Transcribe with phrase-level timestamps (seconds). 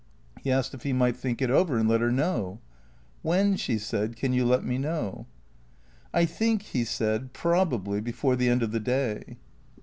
[0.43, 2.59] He asked if he might think it over and let her know."
[3.21, 5.27] When," she said," can you let me know?""
[6.11, 9.37] I think," he said," probably, before the end of the day."